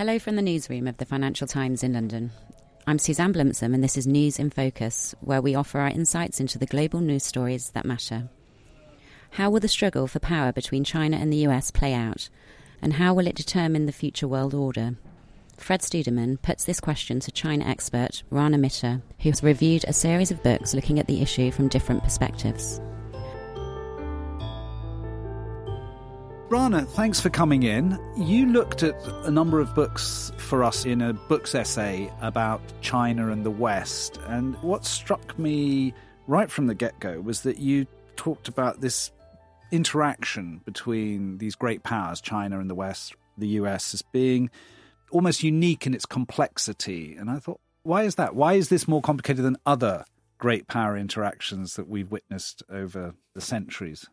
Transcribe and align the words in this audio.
Hello 0.00 0.18
from 0.18 0.36
the 0.36 0.40
newsroom 0.40 0.88
of 0.88 0.96
the 0.96 1.04
Financial 1.04 1.46
Times 1.46 1.82
in 1.82 1.92
London. 1.92 2.30
I'm 2.86 2.98
Suzanne 2.98 3.34
Blumsom, 3.34 3.74
and 3.74 3.84
this 3.84 3.98
is 3.98 4.06
News 4.06 4.38
in 4.38 4.48
Focus, 4.48 5.14
where 5.20 5.42
we 5.42 5.54
offer 5.54 5.78
our 5.78 5.88
insights 5.88 6.40
into 6.40 6.56
the 6.56 6.64
global 6.64 7.00
news 7.00 7.22
stories 7.22 7.68
that 7.72 7.84
matter. 7.84 8.30
How 9.32 9.50
will 9.50 9.60
the 9.60 9.68
struggle 9.68 10.06
for 10.06 10.18
power 10.18 10.52
between 10.52 10.84
China 10.84 11.18
and 11.18 11.30
the 11.30 11.46
US 11.48 11.70
play 11.70 11.92
out? 11.92 12.30
And 12.80 12.94
how 12.94 13.12
will 13.12 13.26
it 13.26 13.34
determine 13.34 13.84
the 13.84 13.92
future 13.92 14.26
world 14.26 14.54
order? 14.54 14.96
Fred 15.58 15.82
Studemann 15.82 16.40
puts 16.40 16.64
this 16.64 16.80
question 16.80 17.20
to 17.20 17.30
China 17.30 17.66
expert 17.66 18.22
Rana 18.30 18.56
Mitter, 18.56 19.02
who 19.18 19.28
has 19.28 19.42
reviewed 19.42 19.84
a 19.86 19.92
series 19.92 20.30
of 20.30 20.42
books 20.42 20.72
looking 20.72 20.98
at 20.98 21.08
the 21.08 21.20
issue 21.20 21.50
from 21.50 21.68
different 21.68 22.02
perspectives. 22.02 22.80
Rana, 26.50 26.84
thanks 26.84 27.20
for 27.20 27.30
coming 27.30 27.62
in. 27.62 27.96
You 28.16 28.46
looked 28.46 28.82
at 28.82 28.96
a 29.24 29.30
number 29.30 29.60
of 29.60 29.72
books 29.72 30.32
for 30.36 30.64
us 30.64 30.84
in 30.84 31.00
a 31.00 31.12
books 31.12 31.54
essay 31.54 32.12
about 32.22 32.60
China 32.80 33.30
and 33.30 33.46
the 33.46 33.52
West. 33.52 34.18
And 34.26 34.60
what 34.60 34.84
struck 34.84 35.38
me 35.38 35.94
right 36.26 36.50
from 36.50 36.66
the 36.66 36.74
get 36.74 36.98
go 36.98 37.20
was 37.20 37.42
that 37.42 37.58
you 37.58 37.86
talked 38.16 38.48
about 38.48 38.80
this 38.80 39.12
interaction 39.70 40.60
between 40.64 41.38
these 41.38 41.54
great 41.54 41.84
powers, 41.84 42.20
China 42.20 42.58
and 42.58 42.68
the 42.68 42.74
West, 42.74 43.14
the 43.38 43.46
US, 43.60 43.94
as 43.94 44.02
being 44.02 44.50
almost 45.12 45.44
unique 45.44 45.86
in 45.86 45.94
its 45.94 46.04
complexity. 46.04 47.14
And 47.14 47.30
I 47.30 47.38
thought, 47.38 47.60
why 47.84 48.02
is 48.02 48.16
that? 48.16 48.34
Why 48.34 48.54
is 48.54 48.70
this 48.70 48.88
more 48.88 49.02
complicated 49.02 49.44
than 49.44 49.56
other 49.66 50.04
great 50.38 50.66
power 50.66 50.96
interactions 50.96 51.74
that 51.74 51.86
we've 51.88 52.10
witnessed 52.10 52.64
over 52.68 53.14
the 53.36 53.40
centuries? 53.40 54.08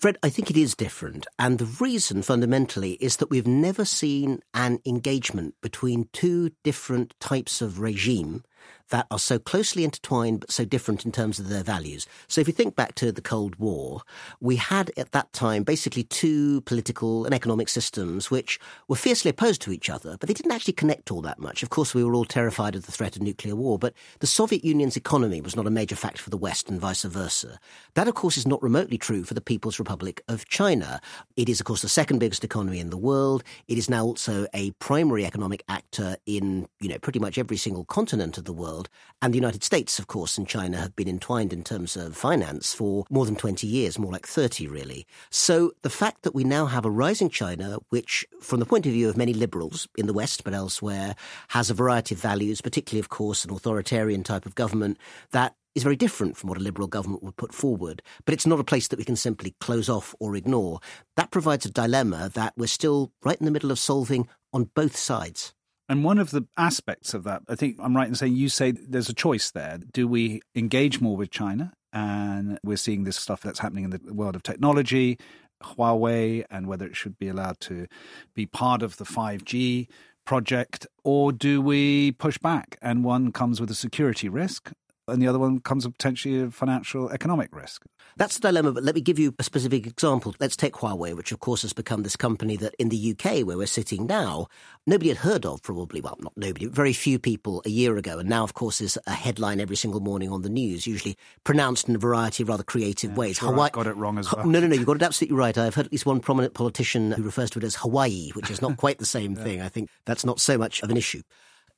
Fred, 0.00 0.16
I 0.22 0.30
think 0.30 0.50
it 0.50 0.56
is 0.56 0.74
different. 0.74 1.26
And 1.38 1.58
the 1.58 1.66
reason 1.66 2.22
fundamentally 2.22 2.92
is 3.02 3.18
that 3.18 3.28
we've 3.28 3.46
never 3.46 3.84
seen 3.84 4.40
an 4.54 4.80
engagement 4.86 5.56
between 5.60 6.08
two 6.14 6.52
different 6.64 7.12
types 7.20 7.60
of 7.60 7.80
regime 7.80 8.42
that 8.90 9.06
are 9.10 9.18
so 9.18 9.38
closely 9.38 9.84
intertwined 9.84 10.40
but 10.40 10.50
so 10.50 10.64
different 10.64 11.04
in 11.04 11.12
terms 11.12 11.38
of 11.38 11.48
their 11.48 11.62
values. 11.62 12.06
So 12.28 12.40
if 12.40 12.46
you 12.46 12.52
think 12.52 12.76
back 12.76 12.94
to 12.96 13.12
the 13.12 13.20
Cold 13.20 13.56
War, 13.56 14.02
we 14.40 14.56
had 14.56 14.90
at 14.96 15.12
that 15.12 15.32
time 15.32 15.62
basically 15.62 16.02
two 16.02 16.60
political 16.62 17.24
and 17.24 17.34
economic 17.34 17.68
systems 17.68 18.30
which 18.30 18.58
were 18.88 18.96
fiercely 18.96 19.30
opposed 19.30 19.62
to 19.62 19.72
each 19.72 19.88
other, 19.88 20.16
but 20.18 20.28
they 20.28 20.34
didn't 20.34 20.52
actually 20.52 20.74
connect 20.74 21.10
all 21.10 21.22
that 21.22 21.38
much. 21.38 21.62
Of 21.62 21.70
course, 21.70 21.94
we 21.94 22.04
were 22.04 22.14
all 22.14 22.24
terrified 22.24 22.74
of 22.74 22.86
the 22.86 22.92
threat 22.92 23.16
of 23.16 23.22
nuclear 23.22 23.54
war, 23.54 23.78
but 23.78 23.94
the 24.18 24.26
Soviet 24.26 24.64
Union's 24.64 24.96
economy 24.96 25.40
was 25.40 25.56
not 25.56 25.66
a 25.66 25.70
major 25.70 25.96
factor 25.96 26.22
for 26.22 26.30
the 26.30 26.36
West 26.36 26.68
and 26.68 26.80
vice 26.80 27.04
versa. 27.04 27.58
That, 27.94 28.08
of 28.08 28.14
course, 28.14 28.36
is 28.36 28.46
not 28.46 28.62
remotely 28.62 28.98
true 28.98 29.24
for 29.24 29.34
the 29.34 29.40
People's 29.40 29.78
Republic 29.78 30.22
of 30.28 30.46
China. 30.48 31.00
It 31.36 31.48
is, 31.48 31.60
of 31.60 31.66
course, 31.66 31.82
the 31.82 31.88
second 31.88 32.18
biggest 32.18 32.44
economy 32.44 32.80
in 32.80 32.90
the 32.90 32.96
world. 32.96 33.42
It 33.68 33.78
is 33.78 33.88
now 33.88 34.04
also 34.04 34.46
a 34.52 34.72
primary 34.72 35.24
economic 35.24 35.62
actor 35.68 36.16
in, 36.26 36.68
you 36.80 36.88
know, 36.88 36.98
pretty 36.98 37.18
much 37.18 37.38
every 37.38 37.56
single 37.56 37.84
continent 37.84 38.36
of 38.36 38.44
the 38.44 38.49
world. 38.52 38.88
And 39.22 39.32
the 39.32 39.38
United 39.38 39.62
States, 39.64 39.98
of 39.98 40.06
course, 40.06 40.38
and 40.38 40.48
China 40.48 40.78
have 40.78 40.96
been 40.96 41.08
entwined 41.08 41.52
in 41.52 41.62
terms 41.62 41.96
of 41.96 42.16
finance 42.16 42.72
for 42.72 43.04
more 43.10 43.26
than 43.26 43.36
20 43.36 43.66
years, 43.66 43.98
more 43.98 44.12
like 44.12 44.26
30, 44.26 44.66
really. 44.66 45.06
So 45.30 45.72
the 45.82 45.90
fact 45.90 46.22
that 46.22 46.34
we 46.34 46.44
now 46.44 46.66
have 46.66 46.84
a 46.84 46.90
rising 46.90 47.28
China, 47.28 47.78
which, 47.90 48.26
from 48.40 48.60
the 48.60 48.66
point 48.66 48.86
of 48.86 48.92
view 48.92 49.08
of 49.08 49.16
many 49.16 49.34
liberals 49.34 49.88
in 49.96 50.06
the 50.06 50.12
West 50.12 50.44
but 50.44 50.54
elsewhere, 50.54 51.14
has 51.48 51.70
a 51.70 51.74
variety 51.74 52.14
of 52.14 52.20
values, 52.20 52.60
particularly, 52.60 53.00
of 53.00 53.08
course, 53.08 53.44
an 53.44 53.52
authoritarian 53.52 54.22
type 54.22 54.46
of 54.46 54.54
government 54.54 54.98
that 55.32 55.54
is 55.74 55.82
very 55.82 55.96
different 55.96 56.36
from 56.36 56.48
what 56.48 56.58
a 56.58 56.62
liberal 56.62 56.88
government 56.88 57.22
would 57.22 57.36
put 57.36 57.54
forward, 57.54 58.02
but 58.24 58.34
it's 58.34 58.46
not 58.46 58.60
a 58.60 58.64
place 58.64 58.88
that 58.88 58.98
we 58.98 59.04
can 59.04 59.16
simply 59.16 59.54
close 59.60 59.88
off 59.88 60.14
or 60.18 60.34
ignore. 60.34 60.80
That 61.16 61.30
provides 61.30 61.64
a 61.64 61.70
dilemma 61.70 62.30
that 62.34 62.54
we're 62.56 62.66
still 62.66 63.12
right 63.24 63.38
in 63.38 63.44
the 63.44 63.52
middle 63.52 63.70
of 63.70 63.78
solving 63.78 64.28
on 64.52 64.70
both 64.74 64.96
sides. 64.96 65.54
And 65.90 66.04
one 66.04 66.18
of 66.18 66.30
the 66.30 66.46
aspects 66.56 67.14
of 67.14 67.24
that, 67.24 67.42
I 67.48 67.56
think 67.56 67.76
I'm 67.80 67.96
right 67.96 68.06
in 68.06 68.14
saying 68.14 68.36
you 68.36 68.48
say 68.48 68.70
there's 68.70 69.08
a 69.08 69.12
choice 69.12 69.50
there. 69.50 69.80
Do 69.92 70.06
we 70.06 70.40
engage 70.54 71.00
more 71.00 71.16
with 71.16 71.32
China? 71.32 71.72
And 71.92 72.60
we're 72.62 72.76
seeing 72.76 73.02
this 73.02 73.16
stuff 73.16 73.40
that's 73.40 73.58
happening 73.58 73.82
in 73.82 73.90
the 73.90 74.14
world 74.14 74.36
of 74.36 74.44
technology, 74.44 75.18
Huawei, 75.64 76.44
and 76.48 76.68
whether 76.68 76.86
it 76.86 76.94
should 76.94 77.18
be 77.18 77.26
allowed 77.26 77.58
to 77.62 77.88
be 78.36 78.46
part 78.46 78.82
of 78.82 78.98
the 78.98 79.04
5G 79.04 79.88
project, 80.24 80.86
or 81.02 81.32
do 81.32 81.60
we 81.60 82.12
push 82.12 82.38
back? 82.38 82.78
And 82.80 83.02
one 83.02 83.32
comes 83.32 83.60
with 83.60 83.68
a 83.68 83.74
security 83.74 84.28
risk, 84.28 84.70
and 85.10 85.20
the 85.22 85.26
other 85.28 85.38
one 85.38 85.60
comes 85.60 85.84
with 85.86 85.96
potentially 85.98 86.40
a 86.40 86.50
financial 86.50 87.10
economic 87.10 87.54
risk. 87.54 87.84
That's 88.16 88.34
the 88.38 88.48
dilemma, 88.48 88.72
but 88.72 88.82
let 88.82 88.94
me 88.94 89.00
give 89.00 89.18
you 89.18 89.34
a 89.38 89.42
specific 89.44 89.86
example. 89.86 90.34
Let's 90.40 90.56
take 90.56 90.74
Huawei, 90.74 91.14
which 91.16 91.30
of 91.32 91.40
course 91.40 91.62
has 91.62 91.72
become 91.72 92.02
this 92.02 92.16
company 92.16 92.56
that 92.56 92.74
in 92.78 92.88
the 92.88 93.14
UK, 93.16 93.46
where 93.46 93.56
we're 93.56 93.66
sitting 93.66 94.06
now, 94.06 94.48
nobody 94.86 95.08
had 95.10 95.18
heard 95.18 95.46
of 95.46 95.62
probably, 95.62 96.00
well, 96.00 96.16
not 96.20 96.32
nobody, 96.36 96.66
very 96.66 96.92
few 96.92 97.18
people 97.18 97.62
a 97.64 97.70
year 97.70 97.96
ago. 97.96 98.18
And 98.18 98.28
now, 98.28 98.42
of 98.42 98.54
course, 98.54 98.80
is 98.80 98.98
a 99.06 99.12
headline 99.12 99.60
every 99.60 99.76
single 99.76 100.00
morning 100.00 100.30
on 100.32 100.42
the 100.42 100.48
news, 100.48 100.86
usually 100.86 101.16
pronounced 101.44 101.88
in 101.88 101.94
a 101.94 101.98
variety 101.98 102.42
of 102.42 102.48
rather 102.48 102.64
creative 102.64 103.10
Yeah, 103.12 103.16
ways. 103.16 103.38
sure 103.38 103.50
Hawaii 103.50 103.70
got 103.70 103.86
it 103.86 103.96
wrong 103.96 104.18
as 104.18 104.30
well. 104.32 104.44
No, 104.46 104.58
no, 104.60 104.66
no, 104.66 104.74
you 104.74 104.84
got 104.90 104.96
it 104.96 105.02
absolutely 105.02 105.36
right. 105.36 105.56
I've 105.56 105.74
heard 105.76 105.86
at 105.86 105.92
least 105.92 106.04
one 106.06 106.20
prominent 106.20 106.54
politician 106.54 107.12
who 107.12 107.22
refers 107.22 107.50
to 107.50 107.58
it 107.60 107.64
as 107.64 107.76
Hawaii, 107.76 108.30
which 108.32 108.50
is 108.50 108.60
not 108.60 108.76
quite 108.84 108.98
the 108.98 109.06
same 109.06 109.36
thing. 109.36 109.60
I 109.62 109.68
think 109.68 109.88
that's 110.04 110.24
not 110.24 110.40
so 110.40 110.58
much 110.58 110.82
of 110.82 110.90
an 110.90 110.96
issue. 110.96 111.22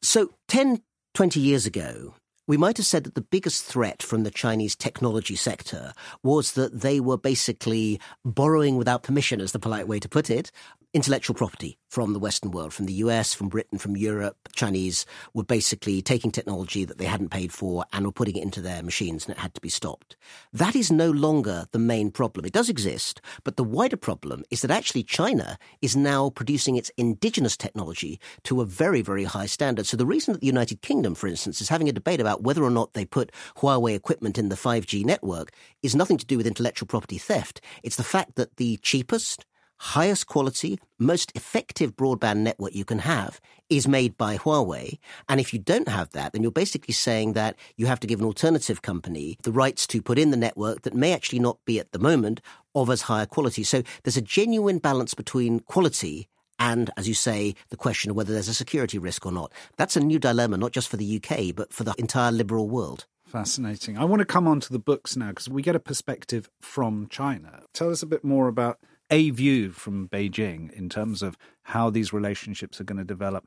So 0.03 0.31
10, 0.49 0.83
20 1.15 1.39
years 1.41 1.67
ago, 1.67 2.15
we 2.47 2.57
might 2.57 2.77
have 2.77 2.87
said 2.87 3.05
that 3.05 3.15
the 3.15 3.21
biggest 3.21 3.65
threat 3.65 4.03
from 4.03 4.25
the 4.25 4.31
Chinese 4.31 4.75
technology 4.75 5.37
sector 5.37 5.93
was 6.23 6.53
that 6.53 6.81
they 6.81 7.01
were 7.01 7.17
basically 7.17 8.01
borrowing 8.25 8.77
without 8.77 9.03
permission, 9.03 9.41
as 9.41 9.53
the 9.53 9.59
polite 9.59 9.89
way 9.89 10.01
to 10.01 10.09
put 10.09 10.31
it, 10.31 10.51
intellectual 10.95 11.35
property 11.35 11.79
from 11.89 12.13
the 12.13 12.19
Western 12.19 12.51
world, 12.51 12.73
from 12.73 12.87
the 12.87 12.93
US, 12.95 13.33
from 13.33 13.49
Britain, 13.49 13.79
from 13.79 13.97
Europe. 13.97 14.37
Chinese 14.55 15.07
were 15.33 15.45
basically 15.45 16.03
taking 16.03 16.31
technology 16.31 16.85
that 16.85 16.99
they 16.99 17.07
hadn't 17.07 17.31
paid 17.31 17.53
for 17.53 17.85
and 17.93 18.05
were 18.05 18.13
putting 18.13 18.37
it 18.37 18.43
into 18.43 18.61
their 18.61 18.83
machines, 18.83 19.25
and 19.25 19.35
it 19.35 19.41
had 19.41 19.55
to 19.55 19.61
be 19.61 19.69
stopped. 19.69 20.17
That 20.53 20.77
is 20.77 20.91
no 20.91 21.11
longer 21.11 21.67
the 21.73 21.79
main 21.79 22.11
problem. 22.11 22.45
It 22.45 22.53
does 22.53 22.69
exist, 22.69 23.21
but 23.45 23.57
the 23.57 23.65
wider 23.65 23.97
problem 23.97 24.45
is 24.51 24.61
that 24.63 24.71
actually 24.71 25.03
China 25.03 25.59
is 25.81 25.97
now 25.97 26.31
producing 26.31 26.77
its 26.77 26.91
indigenous 26.97 27.57
technology 27.57 28.21
to 28.45 28.61
a 28.61 28.67
very, 28.67 29.03
very 29.03 29.25
high 29.25 29.47
standard. 29.47 29.87
So 29.87 29.97
the 29.97 30.07
reason 30.07 30.33
that 30.33 30.41
the 30.41 30.47
United 30.47 30.83
Kingdom, 30.83 31.15
for 31.15 31.27
instance, 31.27 31.61
is 31.61 31.69
having 31.69 31.89
a 31.89 31.93
debate 31.93 32.21
about 32.21 32.43
whether 32.43 32.63
or 32.63 32.71
not 32.71 32.93
they 32.93 33.05
put 33.05 33.33
Huawei 33.59 33.95
equipment 33.95 34.39
in 34.39 34.51
the 34.51 34.57
5G 34.57 35.05
network 35.05 35.53
is 35.83 35.95
nothing 35.95 36.19
to 36.19 36.27
do 36.27 36.37
with 36.37 36.47
intellectual 36.47 36.87
property 36.87 37.19
theft. 37.19 37.61
It's 37.83 37.97
the 37.97 38.05
fact 38.05 38.37
that 38.37 38.57
the 38.57 38.79
cheapest, 38.83 39.47
highest 39.83 40.29
quality, 40.29 40.79
most 40.99 41.33
effective 41.35 41.97
broadband 41.97 42.37
network 42.39 42.73
you 42.73 42.85
can 42.85 43.01
have 43.01 43.41
is 43.69 43.89
made 43.89 44.17
by 44.17 44.37
Huawei. 44.37 44.99
And 45.29 45.41
if 45.41 45.53
you 45.53 45.59
don't 45.59 45.89
have 45.89 46.11
that, 46.11 46.33
then 46.33 46.43
you're 46.43 46.53
basically 46.53 46.95
saying 46.95 47.33
that 47.33 47.57
you 47.77 47.87
have 47.87 47.99
to 48.01 48.07
give 48.07 48.21
an 48.21 48.27
alternative 48.27 48.83
company 48.83 49.37
the 49.43 49.51
rights 49.51 49.87
to 49.89 50.01
put 50.01 50.21
in 50.21 50.31
the 50.31 50.37
network 50.37 50.83
that 50.83 50.95
may 50.95 51.13
actually 51.13 51.41
not 51.41 51.59
be 51.65 51.81
at 51.81 51.91
the 51.91 51.99
moment 51.99 52.41
of 52.77 52.91
as 52.91 53.03
higher 53.03 53.27
quality. 53.27 53.65
So 53.65 53.83
there's 54.05 54.17
a 54.17 54.23
genuine 54.23 54.79
balance 54.79 55.15
between 55.15 55.59
quality 55.61 56.29
and, 56.61 56.91
as 56.97 57.09
you 57.09 57.15
say, 57.15 57.57
the 57.71 57.77
question 57.77 58.11
of 58.11 58.17
whether 58.17 58.33
there's 58.33 58.49
a 58.49 58.55
security 58.55 58.99
risk 58.99 59.27
or 59.27 59.33
not. 59.33 59.51
That's 59.79 59.97
a 59.97 60.01
new 60.01 60.21
dilemma, 60.21 60.59
not 60.59 60.71
just 60.71 60.89
for 60.89 60.97
the 60.97 61.21
UK, 61.21 61.57
but 61.57 61.73
for 61.73 61.83
the 61.83 61.95
entire 61.99 62.31
liberal 62.31 62.69
world. 62.69 63.07
Fascinating. 63.27 63.99
I 63.99 64.05
want 64.05 64.21
to 64.21 64.27
come 64.27 64.47
on 64.47 64.61
to 64.61 64.73
the 64.73 64.79
books 64.79 65.17
now 65.17 65.31
because 65.31 65.49
we 65.49 65.61
get 65.63 65.75
a 65.75 65.81
perspective 65.81 66.49
from 66.61 67.09
China. 67.09 67.63
Tell 67.73 67.91
us 67.91 68.03
a 68.03 68.07
bit 68.07 68.23
more 68.23 68.47
about 68.47 68.79
a 69.13 69.31
view 69.31 69.71
from 69.71 70.09
Beijing 70.09 70.73
in 70.73 70.89
terms 70.89 71.23
of 71.23 71.37
how 71.65 71.91
these 71.91 72.15
relationships 72.15 72.81
are 72.81 72.85
going 72.85 72.99
to 72.99 73.05
develop, 73.05 73.47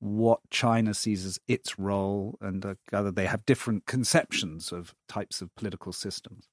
what 0.00 0.40
China 0.50 0.92
sees 0.92 1.24
as 1.24 1.38
its 1.46 1.78
role, 1.78 2.36
and 2.40 2.66
uh, 2.66 2.74
gather 2.90 3.12
they 3.12 3.26
have 3.26 3.46
different 3.46 3.86
conceptions 3.86 4.72
of 4.72 4.92
types 5.08 5.40
of 5.40 5.54
political 5.54 5.92
systems. 5.92 6.48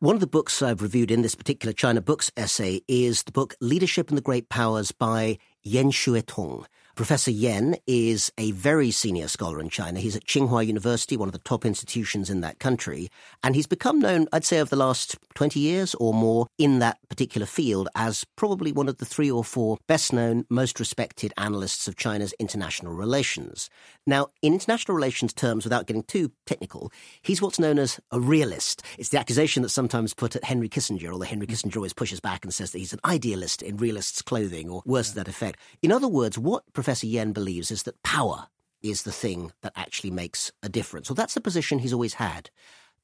One 0.00 0.16
of 0.16 0.20
the 0.20 0.26
books 0.26 0.62
I've 0.62 0.82
reviewed 0.82 1.10
in 1.10 1.22
this 1.22 1.36
particular 1.36 1.72
China 1.74 2.00
Books 2.00 2.32
essay 2.36 2.80
is 2.88 3.22
the 3.22 3.30
book 3.30 3.54
Leadership 3.60 4.08
and 4.08 4.16
the 4.16 4.22
Great 4.22 4.48
Powers 4.48 4.90
by 4.90 5.38
Yan 5.62 5.92
Xuetong. 5.92 6.64
Professor 6.94 7.30
Yan 7.30 7.76
is 7.86 8.30
a 8.36 8.50
very 8.50 8.90
senior 8.90 9.26
scholar 9.26 9.60
in 9.60 9.70
China. 9.70 9.98
He's 9.98 10.14
at 10.14 10.26
Tsinghua 10.26 10.66
University, 10.66 11.16
one 11.16 11.28
of 11.28 11.32
the 11.32 11.38
top 11.38 11.64
institutions 11.64 12.28
in 12.28 12.42
that 12.42 12.58
country. 12.58 13.08
And 13.42 13.56
he's 13.56 13.66
become 13.66 13.98
known, 13.98 14.26
I'd 14.30 14.44
say, 14.44 14.60
over 14.60 14.68
the 14.68 14.76
last 14.76 15.16
20 15.34 15.58
years 15.58 15.94
or 15.94 16.12
more 16.12 16.48
in 16.58 16.80
that 16.80 16.98
particular 17.08 17.46
field 17.46 17.88
as 17.94 18.24
probably 18.36 18.72
one 18.72 18.88
of 18.88 18.98
the 18.98 19.06
three 19.06 19.30
or 19.30 19.42
four 19.42 19.78
best 19.86 20.12
known, 20.12 20.44
most 20.50 20.78
respected 20.78 21.32
analysts 21.38 21.88
of 21.88 21.96
China's 21.96 22.34
international 22.38 22.92
relations. 22.92 23.70
Now, 24.06 24.28
in 24.42 24.52
international 24.52 24.94
relations 24.94 25.32
terms, 25.32 25.64
without 25.64 25.86
getting 25.86 26.02
too 26.02 26.30
technical, 26.44 26.92
he's 27.22 27.40
what's 27.40 27.58
known 27.58 27.78
as 27.78 28.00
a 28.10 28.20
realist. 28.20 28.82
It's 28.98 29.08
the 29.08 29.18
accusation 29.18 29.62
that's 29.62 29.72
sometimes 29.72 30.12
put 30.12 30.36
at 30.36 30.44
Henry 30.44 30.68
Kissinger, 30.68 31.10
although 31.10 31.24
Henry 31.24 31.46
mm. 31.46 31.52
Kissinger 31.52 31.76
always 31.76 31.94
pushes 31.94 32.20
back 32.20 32.44
and 32.44 32.52
says 32.52 32.72
that 32.72 32.80
he's 32.80 32.92
an 32.92 33.00
idealist 33.06 33.62
in 33.62 33.78
realist's 33.78 34.20
clothing, 34.20 34.68
or 34.68 34.82
worse 34.84 35.10
to 35.10 35.14
that 35.14 35.28
effect. 35.28 35.58
In 35.80 35.90
other 35.90 36.08
words, 36.08 36.36
what 36.36 36.64
Professor 36.82 37.06
Yan 37.06 37.30
believes 37.30 37.70
is 37.70 37.84
that 37.84 38.02
power 38.02 38.48
is 38.82 39.04
the 39.04 39.12
thing 39.12 39.52
that 39.62 39.72
actually 39.76 40.10
makes 40.10 40.50
a 40.64 40.68
difference. 40.68 41.08
Well, 41.08 41.14
that's 41.14 41.34
the 41.34 41.40
position 41.40 41.78
he's 41.78 41.92
always 41.92 42.14
had. 42.14 42.50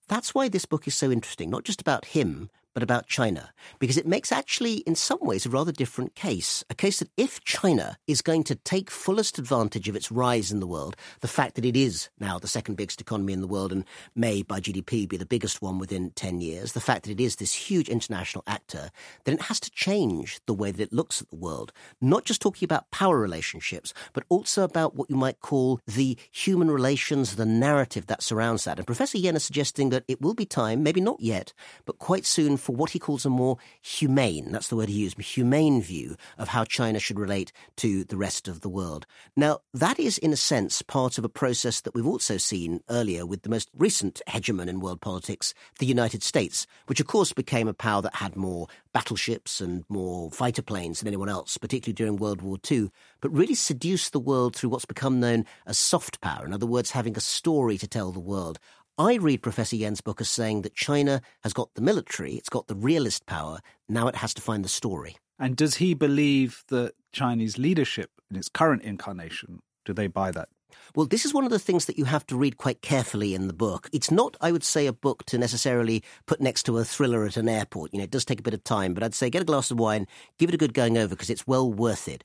That's 0.08 0.34
why 0.34 0.48
this 0.48 0.64
book 0.64 0.88
is 0.88 0.96
so 0.96 1.12
interesting, 1.12 1.48
not 1.48 1.62
just 1.62 1.80
about 1.80 2.06
him, 2.06 2.50
but 2.78 2.84
about 2.84 3.08
China, 3.08 3.50
because 3.80 3.96
it 3.96 4.06
makes 4.06 4.30
actually, 4.30 4.75
in 4.86 4.94
some 4.94 5.19
ways, 5.20 5.44
a 5.44 5.50
rather 5.50 5.72
different 5.72 6.14
case. 6.14 6.62
A 6.70 6.76
case 6.76 7.00
that 7.00 7.10
if 7.16 7.42
China 7.42 7.98
is 8.06 8.22
going 8.22 8.44
to 8.44 8.54
take 8.54 8.88
fullest 8.88 9.36
advantage 9.36 9.88
of 9.88 9.96
its 9.96 10.12
rise 10.12 10.52
in 10.52 10.60
the 10.60 10.66
world, 10.66 10.94
the 11.19 11.26
fact 11.26 11.56
that 11.56 11.64
it 11.64 11.76
is 11.76 12.08
now 12.20 12.38
the 12.38 12.46
second 12.46 12.76
biggest 12.76 13.00
economy 13.00 13.32
in 13.32 13.40
the 13.40 13.48
world 13.48 13.72
and 13.72 13.84
may, 14.14 14.42
by 14.42 14.60
GDP, 14.60 15.08
be 15.08 15.16
the 15.16 15.26
biggest 15.26 15.60
one 15.60 15.80
within 15.80 16.12
10 16.12 16.40
years, 16.40 16.72
the 16.72 16.80
fact 16.80 17.02
that 17.02 17.10
it 17.10 17.20
is 17.20 17.34
this 17.34 17.52
huge 17.52 17.88
international 17.88 18.44
actor, 18.46 18.92
then 19.25 19.34
it 19.34 19.42
has 19.42 19.58
to 19.58 19.72
change 19.72 20.38
the 20.46 20.54
way 20.54 20.70
that 20.70 20.80
it 20.80 20.92
looks 20.92 21.20
at 21.20 21.30
the 21.30 21.36
world. 21.36 21.72
Not 22.00 22.25
just 22.25 22.40
talking 22.40 22.64
about 22.64 22.92
power 22.92 23.19
relationships, 23.19 23.92
but 24.12 24.22
also 24.28 24.62
about 24.62 24.94
what 24.94 25.10
you 25.10 25.16
might 25.16 25.40
call 25.40 25.80
the 25.84 26.16
human 26.30 26.70
relations, 26.70 27.34
the 27.34 27.44
narrative 27.44 28.06
that 28.06 28.22
surrounds 28.22 28.62
that. 28.62 28.78
And 28.78 28.86
Professor 28.86 29.19
Yan 29.19 29.34
is 29.34 29.42
suggesting 29.42 29.88
that 29.88 30.04
it 30.06 30.20
will 30.20 30.34
be 30.34 30.46
time, 30.46 30.84
maybe 30.84 31.00
not 31.00 31.19
yet, 31.19 31.52
but 31.84 31.98
quite 31.98 32.25
soon 32.25 32.56
for 32.68 32.76
what 32.76 32.90
he 32.90 32.98
calls 32.98 33.24
a 33.24 33.30
more 33.30 33.56
humane, 33.80 34.52
that's 34.52 34.68
the 34.68 34.76
word 34.76 34.90
he 34.90 35.00
used, 35.00 35.18
humane 35.18 35.80
view 35.80 36.16
of 36.36 36.48
how 36.48 36.64
China 36.64 36.98
should 36.98 37.18
relate 37.18 37.50
to 37.76 38.04
the 38.04 38.16
rest 38.18 38.46
of 38.46 38.60
the 38.60 38.68
world. 38.68 39.06
Now, 39.34 39.60
that 39.72 39.98
is, 39.98 40.18
in 40.18 40.34
a 40.34 40.36
sense, 40.36 40.82
part 40.82 41.16
of 41.16 41.24
a 41.24 41.30
process 41.30 41.80
that 41.80 41.94
we've 41.94 42.06
also 42.06 42.36
seen 42.36 42.82
earlier 42.90 43.24
with 43.24 43.40
the 43.40 43.48
most 43.48 43.70
recent 43.74 44.20
hegemon 44.28 44.68
in 44.68 44.80
world 44.80 45.00
politics, 45.00 45.54
the 45.78 45.86
United 45.86 46.22
States, 46.22 46.66
which 46.88 47.00
of 47.00 47.06
course 47.06 47.32
became 47.32 47.68
a 47.68 47.72
power 47.72 48.02
that 48.02 48.16
had 48.16 48.36
more 48.36 48.66
battleships 48.92 49.62
and 49.62 49.84
more 49.88 50.30
fighter 50.30 50.60
planes 50.60 50.98
than 50.98 51.08
anyone 51.08 51.30
else, 51.30 51.56
particularly 51.56 51.94
during 51.94 52.16
World 52.16 52.42
War 52.42 52.58
II, 52.70 52.90
but 53.22 53.32
really 53.32 53.54
seduced 53.54 54.12
the 54.12 54.20
world 54.20 54.54
through 54.54 54.68
what's 54.68 54.84
become 54.84 55.20
known 55.20 55.46
as 55.66 55.78
soft 55.78 56.20
power. 56.20 56.44
In 56.44 56.52
other 56.52 56.66
words, 56.66 56.90
having 56.90 57.16
a 57.16 57.20
story 57.20 57.78
to 57.78 57.88
tell 57.88 58.12
the 58.12 58.20
world. 58.20 58.58
I 59.00 59.14
read 59.14 59.42
Professor 59.42 59.76
Yan's 59.76 60.00
book 60.00 60.20
as 60.20 60.28
saying 60.28 60.62
that 60.62 60.74
China 60.74 61.22
has 61.44 61.52
got 61.52 61.72
the 61.74 61.80
military, 61.80 62.34
it's 62.34 62.48
got 62.48 62.66
the 62.66 62.74
realist 62.74 63.26
power, 63.26 63.60
now 63.88 64.08
it 64.08 64.16
has 64.16 64.34
to 64.34 64.42
find 64.42 64.64
the 64.64 64.68
story. 64.68 65.16
And 65.38 65.54
does 65.54 65.76
he 65.76 65.94
believe 65.94 66.64
that 66.66 66.94
Chinese 67.12 67.58
leadership 67.58 68.10
in 68.28 68.36
its 68.36 68.48
current 68.48 68.82
incarnation, 68.82 69.60
do 69.84 69.92
they 69.92 70.08
buy 70.08 70.32
that? 70.32 70.48
Well, 70.96 71.06
this 71.06 71.24
is 71.24 71.32
one 71.32 71.44
of 71.44 71.50
the 71.50 71.60
things 71.60 71.84
that 71.84 71.96
you 71.96 72.06
have 72.06 72.26
to 72.26 72.36
read 72.36 72.56
quite 72.56 72.82
carefully 72.82 73.34
in 73.34 73.46
the 73.46 73.52
book. 73.52 73.88
It's 73.92 74.10
not, 74.10 74.36
I 74.40 74.50
would 74.50 74.64
say, 74.64 74.86
a 74.86 74.92
book 74.92 75.24
to 75.26 75.38
necessarily 75.38 76.02
put 76.26 76.40
next 76.40 76.64
to 76.64 76.78
a 76.78 76.84
thriller 76.84 77.24
at 77.24 77.36
an 77.36 77.48
airport. 77.48 77.92
You 77.92 77.98
know, 77.98 78.04
it 78.04 78.10
does 78.10 78.24
take 78.24 78.40
a 78.40 78.42
bit 78.42 78.52
of 78.54 78.64
time, 78.64 78.94
but 78.94 79.04
I'd 79.04 79.14
say 79.14 79.30
get 79.30 79.42
a 79.42 79.46
glass 79.46 79.70
of 79.70 79.78
wine, 79.78 80.08
give 80.38 80.48
it 80.48 80.54
a 80.54 80.58
good 80.58 80.74
going 80.74 80.98
over 80.98 81.14
because 81.14 81.30
it's 81.30 81.46
well 81.46 81.72
worth 81.72 82.08
it. 82.08 82.24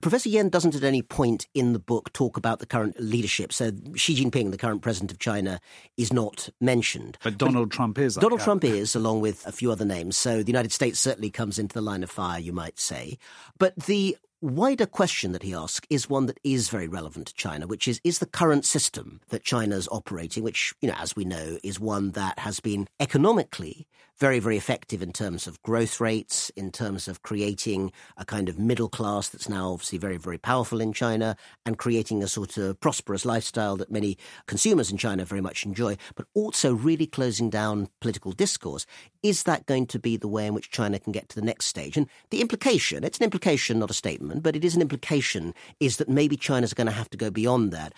Professor 0.00 0.30
Yan 0.30 0.48
doesn't 0.48 0.74
at 0.74 0.82
any 0.82 1.02
point 1.02 1.46
in 1.52 1.74
the 1.74 1.78
book 1.78 2.12
talk 2.12 2.38
about 2.38 2.58
the 2.58 2.66
current 2.66 2.98
leadership. 2.98 3.52
So 3.52 3.70
Xi 3.94 4.14
Jinping, 4.14 4.50
the 4.50 4.56
current 4.56 4.80
president 4.80 5.12
of 5.12 5.18
China, 5.18 5.60
is 5.98 6.10
not 6.12 6.48
mentioned. 6.60 7.18
But 7.22 7.36
Donald 7.36 7.68
but 7.68 7.76
Trump 7.76 7.98
is. 7.98 8.14
Donald 8.14 8.40
Trump 8.40 8.64
is, 8.64 8.94
along 8.94 9.20
with 9.20 9.46
a 9.46 9.52
few 9.52 9.70
other 9.70 9.84
names. 9.84 10.16
So 10.16 10.42
the 10.42 10.50
United 10.50 10.72
States 10.72 10.98
certainly 10.98 11.30
comes 11.30 11.58
into 11.58 11.74
the 11.74 11.82
line 11.82 12.02
of 12.02 12.10
fire, 12.10 12.40
you 12.40 12.52
might 12.52 12.78
say. 12.78 13.18
But 13.58 13.76
the 13.76 14.16
wider 14.40 14.86
question 14.86 15.32
that 15.32 15.42
he 15.42 15.54
asks 15.54 15.86
is 15.90 16.08
one 16.08 16.26
that 16.26 16.40
is 16.42 16.68
very 16.68 16.88
relevant 16.88 17.28
to 17.28 17.34
China, 17.34 17.66
which 17.66 17.86
is 17.86 18.00
is 18.04 18.18
the 18.18 18.26
current 18.26 18.64
system 18.64 19.20
that 19.28 19.44
China's 19.44 19.88
operating, 19.92 20.42
which, 20.42 20.74
you 20.80 20.88
know, 20.88 20.96
as 20.98 21.14
we 21.14 21.24
know, 21.24 21.58
is 21.62 21.78
one 21.78 22.12
that 22.12 22.38
has 22.38 22.60
been 22.60 22.88
economically 22.98 23.86
very, 24.20 24.38
very 24.38 24.58
effective 24.58 25.00
in 25.00 25.12
terms 25.12 25.46
of 25.46 25.62
growth 25.62 25.98
rates, 25.98 26.50
in 26.50 26.70
terms 26.70 27.08
of 27.08 27.22
creating 27.22 27.90
a 28.18 28.24
kind 28.24 28.50
of 28.50 28.58
middle 28.58 28.88
class 28.88 29.30
that's 29.30 29.48
now 29.48 29.72
obviously 29.72 29.96
very, 29.96 30.18
very 30.18 30.36
powerful 30.36 30.78
in 30.78 30.92
China, 30.92 31.34
and 31.64 31.78
creating 31.78 32.22
a 32.22 32.28
sort 32.28 32.58
of 32.58 32.78
prosperous 32.80 33.24
lifestyle 33.24 33.78
that 33.78 33.90
many 33.90 34.18
consumers 34.46 34.90
in 34.90 34.98
China 34.98 35.24
very 35.24 35.40
much 35.40 35.64
enjoy, 35.64 35.96
but 36.14 36.26
also 36.34 36.74
really 36.74 37.06
closing 37.06 37.48
down 37.48 37.88
political 38.02 38.32
discourse. 38.32 38.84
Is 39.22 39.42
that 39.42 39.66
going 39.66 39.86
to 39.88 39.98
be 39.98 40.16
the 40.16 40.28
way 40.28 40.46
in 40.46 40.54
which 40.54 40.70
China 40.70 40.98
can 40.98 41.12
get 41.12 41.28
to 41.28 41.36
the 41.36 41.44
next 41.44 41.66
stage? 41.66 41.96
And 41.96 42.08
the 42.30 42.40
implication, 42.40 43.04
it's 43.04 43.18
an 43.18 43.24
implication, 43.24 43.78
not 43.78 43.90
a 43.90 43.94
statement, 43.94 44.42
but 44.42 44.56
it 44.56 44.64
is 44.64 44.74
an 44.74 44.82
implication, 44.82 45.54
is 45.78 45.98
that 45.98 46.08
maybe 46.08 46.36
China's 46.36 46.74
going 46.74 46.86
to 46.86 46.92
have 46.92 47.10
to 47.10 47.16
go 47.16 47.30
beyond 47.30 47.72
that 47.72 47.92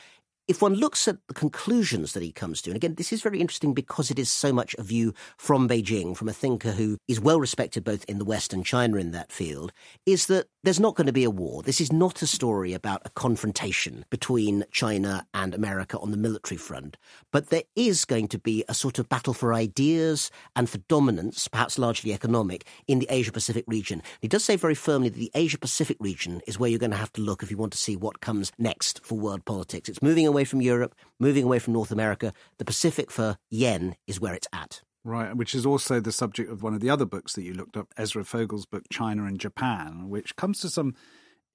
if 0.48 0.60
one 0.60 0.74
looks 0.74 1.06
at 1.06 1.18
the 1.28 1.34
conclusions 1.34 2.12
that 2.12 2.22
he 2.22 2.32
comes 2.32 2.60
to, 2.62 2.70
and 2.70 2.76
again, 2.76 2.96
this 2.96 3.12
is 3.12 3.22
very 3.22 3.40
interesting 3.40 3.74
because 3.74 4.10
it 4.10 4.18
is 4.18 4.30
so 4.30 4.52
much 4.52 4.74
a 4.78 4.82
view 4.82 5.14
from 5.36 5.68
Beijing, 5.68 6.16
from 6.16 6.28
a 6.28 6.32
thinker 6.32 6.72
who 6.72 6.98
is 7.06 7.20
well 7.20 7.38
respected 7.38 7.84
both 7.84 8.04
in 8.06 8.18
the 8.18 8.24
West 8.24 8.52
and 8.52 8.66
China 8.66 8.96
in 8.96 9.12
that 9.12 9.30
field, 9.30 9.72
is 10.04 10.26
that 10.26 10.48
there's 10.64 10.80
not 10.80 10.94
going 10.94 11.08
to 11.08 11.12
be 11.12 11.24
a 11.24 11.30
war. 11.30 11.62
This 11.62 11.80
is 11.80 11.92
not 11.92 12.22
a 12.22 12.26
story 12.26 12.72
about 12.72 13.02
a 13.04 13.10
confrontation 13.10 14.04
between 14.10 14.64
China 14.70 15.26
and 15.34 15.54
America 15.54 15.98
on 15.98 16.12
the 16.12 16.16
military 16.16 16.56
front, 16.56 16.96
but 17.32 17.50
there 17.50 17.64
is 17.74 18.04
going 18.04 18.28
to 18.28 18.38
be 18.38 18.64
a 18.68 18.74
sort 18.74 19.00
of 19.00 19.08
battle 19.08 19.34
for 19.34 19.52
ideas 19.52 20.30
and 20.54 20.70
for 20.70 20.78
dominance, 20.78 21.48
perhaps 21.48 21.78
largely 21.78 22.12
economic, 22.12 22.64
in 22.86 23.00
the 23.00 23.08
Asia 23.10 23.32
Pacific 23.32 23.64
region. 23.66 24.02
He 24.20 24.28
does 24.28 24.44
say 24.44 24.54
very 24.54 24.76
firmly 24.76 25.08
that 25.08 25.18
the 25.18 25.32
Asia 25.34 25.58
Pacific 25.58 25.96
region 25.98 26.40
is 26.46 26.60
where 26.60 26.70
you're 26.70 26.78
going 26.78 26.92
to 26.92 26.96
have 26.96 27.12
to 27.14 27.22
look 27.22 27.42
if 27.42 27.50
you 27.50 27.56
want 27.56 27.72
to 27.72 27.78
see 27.78 27.96
what 27.96 28.20
comes 28.20 28.52
next 28.56 29.04
for 29.04 29.18
world 29.18 29.44
politics. 29.44 29.88
It's 29.88 30.02
moving 30.02 30.28
away 30.28 30.44
from 30.44 30.62
Europe, 30.62 30.94
moving 31.18 31.42
away 31.42 31.58
from 31.58 31.72
North 31.72 31.90
America. 31.90 32.32
The 32.58 32.64
Pacific 32.64 33.10
for 33.10 33.36
Yan 33.50 33.96
is 34.06 34.20
where 34.20 34.34
it's 34.34 34.48
at. 34.52 34.82
Right, 35.04 35.36
which 35.36 35.54
is 35.54 35.66
also 35.66 35.98
the 35.98 36.12
subject 36.12 36.50
of 36.50 36.62
one 36.62 36.74
of 36.74 36.80
the 36.80 36.90
other 36.90 37.04
books 37.04 37.32
that 37.32 37.42
you 37.42 37.54
looked 37.54 37.76
up, 37.76 37.88
Ezra 37.96 38.22
Vogel's 38.22 38.66
book, 38.66 38.84
China 38.90 39.24
and 39.24 39.38
Japan, 39.38 40.08
which 40.08 40.36
comes 40.36 40.60
to 40.60 40.70
some 40.70 40.94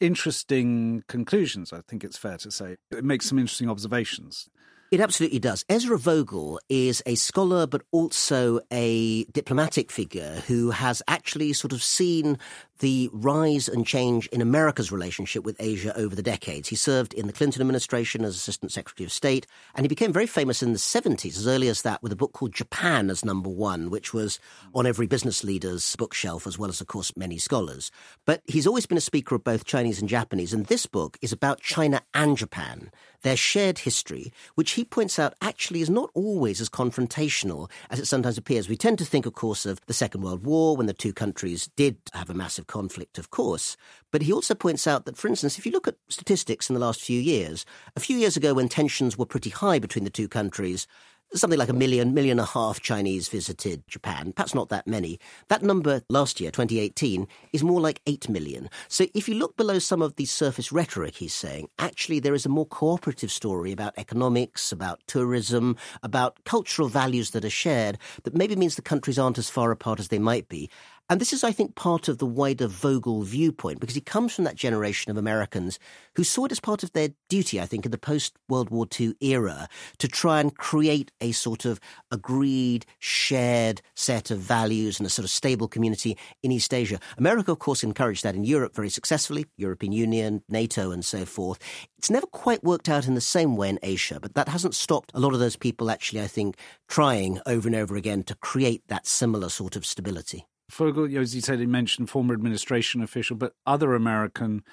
interesting 0.01 1.03
conclusions, 1.07 1.71
I 1.71 1.81
think 1.87 2.03
it's 2.03 2.17
fair 2.17 2.37
to 2.39 2.51
say. 2.51 2.75
It 2.91 3.05
makes 3.05 3.25
some 3.25 3.39
interesting 3.39 3.69
observations. 3.69 4.49
It 4.89 5.01
absolutely 5.01 5.39
does. 5.39 5.65
Ezra 5.67 5.97
Vogel 5.97 6.61
is 6.69 7.03
a 7.05 7.15
scholar, 7.15 7.67
but 7.67 7.81
also 7.91 8.61
a 8.71 9.25
diplomatic 9.25 9.91
figure 9.91 10.43
who 10.47 10.71
has 10.71 11.01
actually 11.09 11.51
sort 11.51 11.73
of 11.73 11.83
seen 11.83 12.37
the 12.79 13.09
rise 13.11 13.67
and 13.67 13.85
change 13.85 14.27
in 14.27 14.41
America's 14.41 14.91
relationship 14.91 15.43
with 15.43 15.55
Asia 15.59 15.95
over 15.97 16.15
the 16.15 16.21
decades. 16.21 16.69
He 16.69 16.75
served 16.75 17.13
in 17.13 17.27
the 17.27 17.33
Clinton 17.33 17.61
administration 17.61 18.23
as 18.23 18.35
Assistant 18.35 18.71
Secretary 18.71 19.05
of 19.05 19.11
State, 19.11 19.47
and 19.75 19.83
he 19.83 19.87
became 19.87 20.13
very 20.13 20.27
famous 20.27 20.61
in 20.61 20.73
the 20.73 20.79
70s, 20.79 21.37
as 21.37 21.47
early 21.47 21.67
as 21.67 21.81
that, 21.81 22.01
with 22.03 22.11
a 22.11 22.15
book 22.15 22.33
called 22.33 22.53
Japan 22.53 23.09
as 23.09 23.25
Number 23.25 23.49
One, 23.49 23.89
which 23.89 24.13
was 24.13 24.39
on 24.73 24.85
every 24.85 25.07
business 25.07 25.43
leader's 25.43 25.95
bookshelf, 25.95 26.45
as 26.45 26.57
well 26.57 26.69
as, 26.69 26.81
of 26.81 26.87
course, 26.87 27.15
many 27.15 27.37
scholars. 27.37 27.91
But 28.25 28.41
he's 28.45 28.67
always 28.67 28.85
been 28.85 28.97
a 28.97 29.01
speaker 29.01 29.35
of 29.35 29.43
both 29.43 29.65
Chinese 29.65 29.99
and 29.99 30.09
Japanese, 30.09 30.53
and 30.53 30.65
this 30.67 30.85
book 30.85 31.17
is 31.21 31.31
about 31.31 31.61
China 31.61 32.01
and 32.13 32.37
Japan, 32.37 32.91
their 33.21 33.37
shared 33.37 33.79
history, 33.79 34.31
which 34.55 34.71
he 34.71 34.85
points 34.85 35.17
out 35.17 35.33
actually 35.41 35.81
is 35.81 35.89
not 35.89 36.09
always 36.13 36.61
as 36.61 36.69
confrontational 36.69 37.69
as 37.89 37.99
it 37.99 38.05
sometimes 38.05 38.37
appears. 38.37 38.69
We 38.69 38.77
tend 38.77 38.99
to 38.99 39.05
think, 39.05 39.25
of 39.25 39.33
course, 39.33 39.65
of 39.65 39.81
the 39.87 39.93
Second 39.93 40.21
World 40.21 40.45
War, 40.45 40.77
when 40.77 40.85
the 40.85 40.93
two 40.93 41.13
countries 41.13 41.69
did 41.75 41.97
have 42.13 42.29
a 42.29 42.33
massive 42.33 42.66
conflict, 42.67 43.17
of 43.17 43.29
course. 43.29 43.77
But 44.11 44.21
he 44.21 44.31
also 44.31 44.55
points 44.55 44.87
out 44.87 45.05
that, 45.05 45.17
for 45.17 45.27
instance, 45.27 45.57
if 45.57 45.65
you 45.65 45.71
look 45.71 45.87
at 45.87 45.95
statistics 46.09 46.69
in 46.69 46.73
the 46.73 46.79
last 46.79 47.01
few 47.01 47.19
years, 47.19 47.65
a 47.95 47.99
few 47.99 48.17
years 48.17 48.37
ago 48.37 48.53
when 48.53 48.69
tensions 48.69 49.17
were 49.17 49.25
pretty 49.25 49.49
high 49.49 49.79
between 49.79 50.03
the 50.03 50.09
two 50.09 50.27
countries, 50.27 50.87
something 51.33 51.59
like 51.59 51.69
a 51.69 51.73
million, 51.73 52.13
million 52.13 52.39
and 52.39 52.47
a 52.47 52.51
half 52.51 52.79
Chinese 52.79 53.27
visited 53.27 53.83
Japan, 53.87 54.31
perhaps 54.33 54.55
not 54.55 54.69
that 54.69 54.87
many. 54.87 55.19
That 55.49 55.61
number 55.61 56.01
last 56.09 56.39
year, 56.39 56.51
2018, 56.51 57.27
is 57.53 57.63
more 57.63 57.81
like 57.81 58.01
8 58.07 58.29
million. 58.29 58.69
So 58.87 59.07
if 59.13 59.27
you 59.27 59.35
look 59.35 59.57
below 59.57 59.79
some 59.79 60.01
of 60.01 60.15
the 60.15 60.25
surface 60.25 60.71
rhetoric 60.71 61.15
he's 61.15 61.33
saying, 61.33 61.69
actually 61.79 62.19
there 62.19 62.33
is 62.33 62.45
a 62.45 62.49
more 62.49 62.65
cooperative 62.65 63.31
story 63.31 63.71
about 63.71 63.93
economics, 63.97 64.71
about 64.71 65.01
tourism, 65.07 65.75
about 66.01 66.37
cultural 66.45 66.87
values 66.87 67.31
that 67.31 67.45
are 67.45 67.49
shared 67.49 67.97
that 68.23 68.35
maybe 68.35 68.55
means 68.55 68.75
the 68.75 68.81
countries 68.81 69.19
aren't 69.19 69.37
as 69.37 69.49
far 69.49 69.71
apart 69.71 69.99
as 69.99 70.07
they 70.07 70.19
might 70.19 70.47
be. 70.47 70.69
And 71.09 71.21
this 71.21 71.31
is, 71.31 71.41
I 71.41 71.53
think, 71.53 71.75
part 71.75 72.09
of 72.09 72.17
the 72.17 72.25
wider 72.25 72.67
Vogel 72.67 73.21
viewpoint 73.21 73.79
because 73.79 73.95
he 73.95 74.01
comes 74.01 74.35
from 74.35 74.43
that 74.43 74.57
generation 74.57 75.09
of 75.09 75.15
Americans 75.15 75.79
who 76.15 76.25
saw 76.25 76.43
it 76.43 76.51
as 76.51 76.59
part 76.59 76.83
of 76.83 76.91
their 76.91 77.11
duty, 77.29 77.61
I 77.61 77.65
think, 77.65 77.85
in 77.85 77.91
the 77.91 77.97
post 77.97 78.35
World 78.49 78.69
War 78.69 78.85
II 78.99 79.13
era 79.21 79.69
to 79.99 80.07
try 80.09 80.41
and 80.41 80.57
create 80.57 81.09
a 81.21 81.31
sort 81.31 81.63
of 81.63 81.79
agreed, 82.11 82.85
shared 82.99 83.81
set 83.95 84.31
of 84.31 84.39
values 84.39 84.99
and 84.99 85.07
a 85.07 85.09
sort 85.09 85.23
of 85.23 85.29
stable 85.29 85.69
community 85.69 86.17
in 86.43 86.51
East 86.51 86.73
Asia. 86.73 86.99
America, 87.17 87.53
of 87.53 87.59
course, 87.59 87.83
encouraged 87.83 88.23
that 88.23 88.35
in 88.35 88.43
Europe 88.43 88.75
very 88.75 88.89
successfully, 88.89 89.45
European 89.55 89.93
Union, 89.93 90.43
NATO, 90.49 90.91
and 90.91 91.05
so 91.05 91.25
forth. 91.25 91.57
It's 91.97 92.09
never 92.09 92.27
quite 92.27 92.65
worked 92.65 92.89
out 92.89 93.07
in 93.07 93.15
the 93.15 93.21
same 93.21 93.55
way 93.55 93.69
in 93.69 93.79
Asia, 93.81 94.19
but 94.19 94.35
that 94.35 94.49
hasn't 94.49 94.75
stopped 94.75 95.11
a 95.13 95.21
lot 95.21 95.33
of 95.33 95.39
those 95.39 95.55
people 95.55 95.89
actually, 95.89 96.21
I 96.21 96.27
think, 96.27 96.57
trying 96.89 97.39
over 97.45 97.69
and 97.69 97.77
over 97.77 97.95
again 97.95 98.23
to 98.23 98.35
create 98.35 98.83
that 98.89 99.07
similar 99.07 99.47
sort 99.47 99.77
of 99.77 99.85
stability. 99.85 100.45
Vogel, 100.69 101.17
as 101.17 101.33
you 101.33 101.41
said, 101.41 101.59
he 101.59 101.65
mentioned 101.65 102.09
former 102.09 102.33
administration 102.33 103.01
official, 103.01 103.35
but 103.35 103.53
other 103.65 103.95
American 103.95 104.63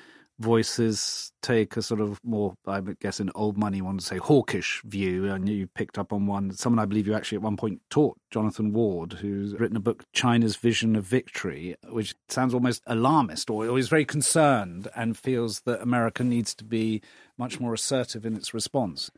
voices 0.40 1.32
take 1.42 1.76
a 1.76 1.82
sort 1.82 2.00
of 2.00 2.18
more, 2.24 2.54
I 2.66 2.80
guess, 3.00 3.20
an 3.20 3.30
old 3.34 3.56
money 3.56 3.80
one 3.80 3.98
to 3.98 4.04
say 4.04 4.16
hawkish 4.16 4.82
view. 4.84 5.26
And 5.30 5.48
you 5.48 5.68
picked 5.68 5.98
up 5.98 6.12
on 6.12 6.26
one. 6.26 6.52
Someone 6.52 6.80
I 6.80 6.86
believe 6.86 7.06
you 7.06 7.14
actually 7.14 7.36
at 7.36 7.42
one 7.42 7.56
point 7.56 7.80
taught, 7.90 8.18
Jonathan 8.30 8.72
Ward, 8.72 9.12
who's 9.14 9.54
written 9.54 9.76
a 9.76 9.80
book, 9.80 10.04
China's 10.12 10.56
Vision 10.56 10.96
of 10.96 11.04
Victory, 11.04 11.76
which 11.88 12.14
sounds 12.28 12.54
almost 12.54 12.82
alarmist 12.86 13.48
or, 13.48 13.78
is 13.78 13.88
very 13.88 14.04
concerned 14.04 14.88
and 14.96 15.16
feels 15.16 15.60
that 15.60 15.80
America 15.80 16.24
needs 16.24 16.54
to 16.56 16.64
be 16.64 17.00
much 17.38 17.60
more 17.60 17.74
assertive 17.74 18.26
in 18.26 18.34
its 18.34 18.52
response. 18.52 19.10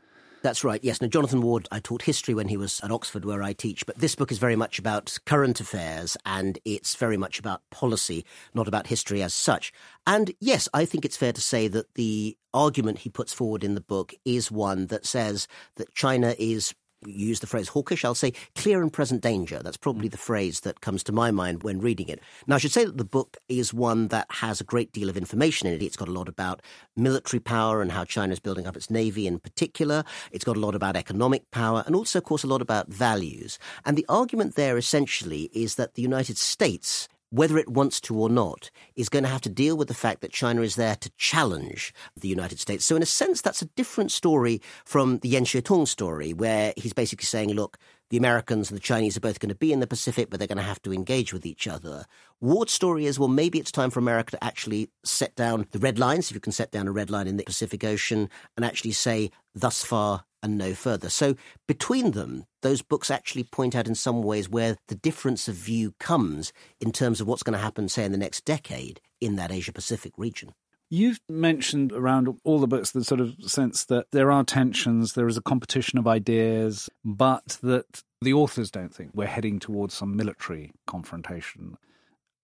That's 0.43 0.63
right, 0.63 0.83
yes. 0.83 1.01
Now, 1.01 1.07
Jonathan 1.07 1.41
Ward, 1.41 1.67
I 1.71 1.79
taught 1.79 2.03
history 2.03 2.33
when 2.33 2.47
he 2.47 2.57
was 2.57 2.79
at 2.81 2.91
Oxford, 2.91 3.25
where 3.25 3.41
I 3.41 3.53
teach, 3.53 3.85
but 3.85 3.97
this 3.97 4.15
book 4.15 4.31
is 4.31 4.37
very 4.37 4.55
much 4.55 4.77
about 4.77 5.17
current 5.25 5.59
affairs 5.59 6.15
and 6.25 6.59
it's 6.63 6.95
very 6.95 7.17
much 7.17 7.39
about 7.39 7.61
policy, 7.71 8.23
not 8.53 8.67
about 8.67 8.87
history 8.87 9.23
as 9.23 9.33
such. 9.33 9.73
And 10.05 10.31
yes, 10.39 10.69
I 10.73 10.85
think 10.85 11.05
it's 11.05 11.17
fair 11.17 11.33
to 11.33 11.41
say 11.41 11.67
that 11.69 11.93
the 11.95 12.37
argument 12.53 12.99
he 12.99 13.09
puts 13.09 13.33
forward 13.33 13.63
in 13.63 13.75
the 13.75 13.81
book 13.81 14.13
is 14.25 14.51
one 14.51 14.87
that 14.87 15.05
says 15.05 15.47
that 15.75 15.93
China 15.95 16.35
is 16.37 16.73
use 17.07 17.39
the 17.39 17.47
phrase 17.47 17.69
hawkish, 17.69 18.03
I'll 18.05 18.15
say 18.15 18.33
clear 18.55 18.81
and 18.81 18.91
present 18.91 19.21
danger. 19.21 19.61
That's 19.63 19.77
probably 19.77 20.07
hmm. 20.07 20.11
the 20.11 20.17
phrase 20.17 20.61
that 20.61 20.81
comes 20.81 21.03
to 21.03 21.11
my 21.11 21.31
mind 21.31 21.63
when 21.63 21.79
reading 21.79 22.07
it. 22.09 22.19
Now, 22.45 22.55
I 22.55 22.57
should 22.59 22.71
say 22.71 22.85
that 22.85 22.97
the 22.97 23.05
book 23.05 23.37
is 23.47 23.73
one 23.73 24.09
that 24.09 24.27
has 24.29 24.61
a 24.61 24.63
great 24.63 24.91
deal 24.91 25.09
of 25.09 25.17
information 25.17 25.67
in 25.67 25.73
it. 25.73 25.83
It's 25.83 25.97
got 25.97 26.07
a 26.07 26.11
lot 26.11 26.29
about 26.29 26.61
military 26.95 27.39
power 27.39 27.81
and 27.81 27.91
how 27.91 28.05
China 28.05 28.33
is 28.33 28.39
building 28.39 28.67
up 28.67 28.75
its 28.75 28.89
navy 28.89 29.27
in 29.27 29.39
particular. 29.39 30.03
It's 30.31 30.45
got 30.45 30.57
a 30.57 30.59
lot 30.59 30.75
about 30.75 30.95
economic 30.95 31.49
power 31.51 31.83
and 31.85 31.95
also, 31.95 32.19
of 32.19 32.25
course, 32.25 32.43
a 32.43 32.47
lot 32.47 32.61
about 32.61 32.87
values. 32.87 33.59
And 33.85 33.97
the 33.97 34.05
argument 34.09 34.55
there 34.55 34.77
essentially 34.77 35.49
is 35.53 35.75
that 35.75 35.95
the 35.95 36.01
United 36.01 36.37
States 36.37 37.07
whether 37.29 37.57
it 37.57 37.69
wants 37.69 37.99
to 38.01 38.17
or 38.17 38.29
not, 38.29 38.69
is 38.95 39.09
going 39.09 39.23
to 39.23 39.29
have 39.29 39.41
to 39.41 39.49
deal 39.49 39.75
with 39.75 39.87
the 39.87 39.93
fact 39.93 40.21
that 40.21 40.31
China 40.31 40.61
is 40.61 40.75
there 40.75 40.95
to 40.95 41.09
challenge 41.17 41.93
the 42.15 42.27
United 42.27 42.59
States. 42.59 42.85
So, 42.85 42.95
in 42.95 43.01
a 43.01 43.07
sense, 43.07 43.41
that's 43.41 43.61
a 43.61 43.67
different 43.75 44.11
story 44.11 44.61
from 44.85 45.19
the 45.19 45.29
Yan 45.29 45.45
Xuetong 45.45 45.87
story, 45.87 46.33
where 46.33 46.73
he's 46.77 46.93
basically 46.93 47.25
saying, 47.25 47.53
look, 47.53 47.77
the 48.09 48.17
Americans 48.17 48.69
and 48.69 48.77
the 48.77 48.83
Chinese 48.83 49.17
are 49.17 49.21
both 49.21 49.39
going 49.39 49.49
to 49.49 49.55
be 49.55 49.73
in 49.73 49.81
the 49.81 49.87
Pacific, 49.87 50.29
but 50.29 50.39
they're 50.39 50.47
going 50.47 50.57
to 50.57 50.63
have 50.63 50.81
to 50.83 50.93
engage 50.93 51.33
with 51.33 51.45
each 51.45 51.67
other. 51.67 52.05
Ward's 52.39 52.71
story 52.71 53.05
is, 53.05 53.19
well, 53.19 53.27
maybe 53.27 53.59
it's 53.59 53.71
time 53.71 53.89
for 53.89 53.99
America 53.99 54.31
to 54.31 54.43
actually 54.43 54.89
set 55.03 55.35
down 55.35 55.67
the 55.71 55.79
red 55.79 55.99
lines, 55.99 56.29
if 56.29 56.35
you 56.35 56.39
can 56.39 56.53
set 56.53 56.71
down 56.71 56.87
a 56.87 56.91
red 56.91 57.09
line 57.09 57.27
in 57.27 57.35
the 57.37 57.43
Pacific 57.43 57.83
Ocean, 57.83 58.29
and 58.55 58.63
actually 58.63 58.93
say, 58.93 59.31
thus 59.53 59.83
far 59.83 60.23
and 60.43 60.57
no 60.57 60.73
further. 60.73 61.09
So 61.09 61.35
between 61.67 62.11
them, 62.11 62.45
those 62.61 62.81
books 62.81 63.09
actually 63.09 63.43
point 63.43 63.75
out 63.75 63.87
in 63.87 63.95
some 63.95 64.21
ways 64.21 64.49
where 64.49 64.77
the 64.87 64.95
difference 64.95 65.47
of 65.47 65.55
view 65.55 65.93
comes 65.99 66.53
in 66.79 66.91
terms 66.91 67.21
of 67.21 67.27
what's 67.27 67.43
going 67.43 67.57
to 67.57 67.63
happen, 67.63 67.89
say, 67.89 68.05
in 68.05 68.11
the 68.11 68.17
next 68.17 68.45
decade 68.45 68.99
in 69.19 69.35
that 69.35 69.51
Asia 69.51 69.73
Pacific 69.73 70.13
region. 70.17 70.53
You've 70.89 71.19
mentioned 71.27 71.91
around 71.91 72.39
all 72.45 72.59
the 72.59 72.67
books 72.67 72.91
the 72.91 73.03
sort 73.03 73.19
of 73.19 73.35
sense 73.45 73.83
that 73.85 74.05
there 74.11 74.31
are 74.31 74.45
tensions, 74.45 75.13
there 75.13 75.27
is 75.27 75.35
a 75.35 75.41
competition 75.41 75.99
of 75.99 76.07
ideas, 76.07 76.89
but 77.03 77.57
that 77.61 78.03
the 78.21 78.33
authors 78.33 78.71
don't 78.71 78.93
think 78.93 79.11
we're 79.13 79.27
heading 79.27 79.59
towards 79.59 79.93
some 79.93 80.15
military 80.15 80.71
confrontation 80.85 81.77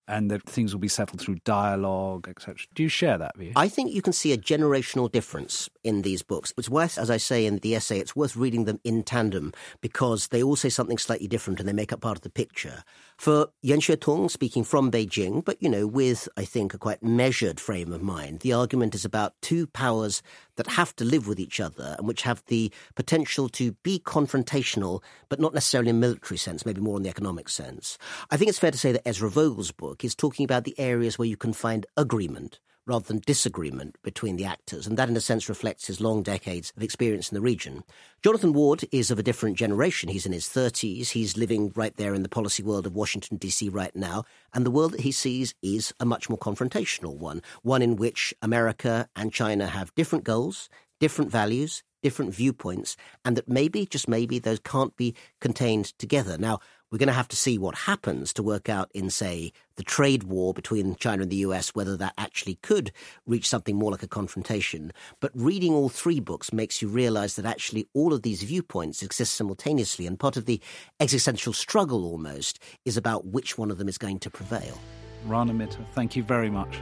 and 0.08 0.30
that 0.32 0.44
things 0.44 0.74
will 0.74 0.80
be 0.80 0.88
settled 0.88 1.22
through 1.22 1.36
dialogue, 1.46 2.28
etc. 2.28 2.56
Do 2.74 2.84
you 2.84 2.90
share 2.90 3.18
that 3.18 3.38
view? 3.38 3.54
I 3.56 3.68
think 3.68 3.92
you 3.92 4.02
can 4.02 4.14
see 4.14 4.34
a 4.34 4.38
generational 4.38 5.12
difference 5.12 5.70
in 5.84 6.02
these 6.02 6.22
books. 6.22 6.54
It's 6.58 6.70
worth, 6.70 6.98
as 6.98 7.10
I 7.10 7.18
say 7.18 7.46
in 7.46 7.58
the 7.60 7.76
essay, 7.76 8.00
it's 8.00 8.16
worth 8.16 8.36
reading 8.36 8.66
them 8.66 8.80
in 8.84 9.04
tandem 9.04 9.54
because 9.82 10.28
they 10.28 10.44
all 10.44 10.56
say 10.56 10.70
something 10.70 10.98
slightly 10.98 11.28
different 11.28 11.60
and 11.60 11.68
they 11.68 11.74
make 11.74 11.94
up 11.94 12.02
part 12.02 12.18
of 12.18 12.24
the 12.24 12.30
picture. 12.30 12.84
For 13.18 13.48
Yan 13.62 13.80
Xuetong, 13.80 14.30
speaking 14.30 14.64
from 14.64 14.92
Beijing, 14.92 15.44
but, 15.46 15.62
you 15.62 15.70
know, 15.70 15.88
with, 15.88 16.28
I 16.36 16.46
think, 16.46 16.74
a 16.74 16.78
quite 16.78 17.04
measured 17.04 17.60
frame 17.60 17.94
of 17.94 18.02
mind, 18.02 18.42
the 18.42 18.54
argument 18.54 18.96
is 18.96 19.06
about 19.06 19.34
two 19.42 19.68
powers 19.68 20.22
that 20.56 20.68
have 20.68 20.96
to 20.98 21.06
live 21.06 21.28
with 21.28 21.40
each 21.40 21.60
other 21.60 21.96
and 21.98 22.08
which 22.08 22.24
have 22.24 22.44
the 22.48 22.72
potential 22.96 23.50
to 23.50 23.74
be 23.84 24.00
confrontational, 24.00 25.02
but 25.30 25.40
not 25.40 25.54
necessarily 25.54 25.90
in 25.90 25.96
a 25.96 26.00
military 26.00 26.38
sense, 26.38 26.66
maybe 26.66 26.82
more 26.82 26.98
in 26.98 27.04
the 27.04 27.10
economic 27.10 27.50
sense. 27.50 27.98
I 28.32 28.38
think 28.38 28.50
it's 28.50 28.60
fair 28.60 28.72
to 28.72 28.78
say 28.78 28.92
that 28.92 29.08
Ezra 29.08 29.30
Vogel's 29.30 29.72
book 29.72 30.04
is 30.04 30.16
talking 30.16 30.44
about 30.44 30.64
the 30.64 30.80
areas 30.80 31.18
where 31.18 31.28
you 31.28 31.38
can 31.38 31.54
find 31.54 31.86
agreement 31.98 32.60
rather 32.86 33.06
than 33.06 33.22
disagreement 33.26 33.98
between 34.04 34.36
the 34.36 34.46
actors, 34.46 34.86
and 34.86 34.98
that 34.98 35.10
in 35.10 35.18
a 35.18 35.22
sense 35.22 35.50
reflects 35.50 35.88
his 35.88 36.02
long 36.02 36.24
decades 36.24 36.74
of 36.76 36.84
experience 36.84 37.30
in 37.30 37.36
the 37.36 37.42
region. 37.42 37.84
Jonathan 38.22 38.54
Ward 38.54 38.84
is 38.92 39.12
of 39.12 39.20
a 39.20 39.24
different 39.24 39.58
generation. 39.58 40.10
He's 40.10 40.26
in 40.26 40.34
his 40.34 40.46
30s. 40.46 41.10
He's 41.10 41.38
living 41.38 41.72
right 41.76 41.96
there 41.96 42.14
in 42.14 42.24
the 42.24 42.30
policy 42.30 42.64
world 42.64 42.86
of 42.86 42.96
Washington, 42.96 43.38
D.C. 43.38 43.70
right 43.70 43.96
now, 43.96 44.24
and 44.54 44.66
the 44.66 44.72
world 44.72 44.92
that 44.94 45.02
he 45.02 45.12
sees 45.12 45.54
is 45.62 45.94
a 46.00 46.06
much 46.06 46.30
more 46.30 46.40
confrontational 46.40 47.16
one, 47.18 47.42
one 47.62 47.82
in 47.82 47.96
which 47.96 48.34
America 48.42 49.08
and 49.16 49.34
China 49.34 49.68
have 49.68 49.96
different 49.96 50.24
goals, 50.24 50.70
different 51.00 51.32
values, 51.32 51.84
different 52.02 52.34
viewpoints, 52.34 52.96
and 53.26 53.38
that 53.38 53.48
maybe, 53.48 53.86
just 53.86 54.08
maybe, 54.08 54.38
those 54.38 54.60
can't 54.60 54.96
be 54.98 55.16
contained 55.40 55.98
together. 55.98 56.38
Now, 56.38 56.60
we're 56.94 57.00
going 57.00 57.08
to 57.08 57.14
have 57.14 57.28
to 57.28 57.36
see 57.36 57.58
what 57.58 57.74
happens 57.74 58.32
to 58.34 58.44
work 58.44 58.70
out 58.70 58.92
in, 58.94 59.10
say, 59.10 59.52
the 59.78 59.84
trade 59.84 60.22
war 60.22 60.54
between 60.54 60.96
China 60.96 61.24
and 61.24 61.32
the 61.32 61.38
US, 61.38 61.74
whether 61.74 61.98
that 61.98 62.14
actually 62.20 62.60
could 62.62 62.92
reach 63.26 63.50
something 63.50 63.76
more 63.76 63.90
like 63.90 64.04
a 64.04 64.08
confrontation. 64.08 64.94
But 65.20 65.32
reading 65.34 65.74
all 65.74 65.90
three 65.90 66.20
books 66.20 66.54
makes 66.54 66.84
you 66.84 66.88
realize 66.88 67.36
that 67.36 67.48
actually 67.48 67.88
all 67.96 68.14
of 68.14 68.22
these 68.22 68.44
viewpoints 68.44 69.02
exist 69.02 69.34
simultaneously, 69.34 70.06
and 70.06 70.20
part 70.20 70.38
of 70.38 70.46
the 70.46 70.62
existential 71.00 71.52
struggle 71.52 72.06
almost 72.06 72.60
is 72.86 72.96
about 72.96 73.26
which 73.26 73.58
one 73.58 73.72
of 73.72 73.80
them 73.80 73.88
is 73.90 73.98
going 73.98 74.20
to 74.20 74.30
prevail. 74.30 74.80
Rana 75.26 75.52
Mitter, 75.52 75.84
thank 75.94 76.16
you 76.16 76.22
very 76.22 76.52
much. 76.52 76.80